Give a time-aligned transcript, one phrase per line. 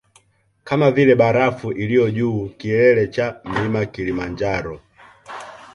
[0.63, 4.81] Kama vile barafu iliyo juu kilele cha mlima kilimanjaro